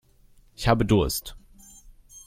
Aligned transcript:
Ich 0.55 0.67
habe 0.67 0.83
Durst. 0.83 1.35